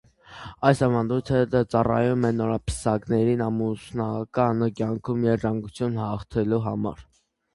[0.67, 1.41] Այս ավանդույթը
[1.73, 7.07] ծառայում է նորապսակներին ամուսնական կյանքում երջանկություն մաղթելու համար։